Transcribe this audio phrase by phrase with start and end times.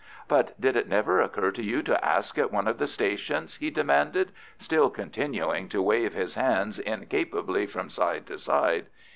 [0.27, 3.69] "But did it never occur to you to ask at one of the stations?" he
[3.69, 8.87] demanded, still continuing to wave his hands incapably from side to side.